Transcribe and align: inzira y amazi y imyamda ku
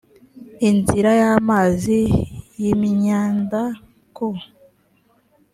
inzira 0.69 1.09
y 1.19 1.23
amazi 1.35 1.99
y 2.61 2.63
imyamda 2.73 3.61
ku 4.15 4.27